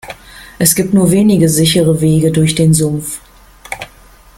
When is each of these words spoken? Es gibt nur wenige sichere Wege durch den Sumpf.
Es 0.57 0.73
gibt 0.73 0.95
nur 0.95 1.11
wenige 1.11 1.47
sichere 1.47 2.01
Wege 2.01 2.31
durch 2.31 2.55
den 2.55 2.73
Sumpf. 2.73 3.21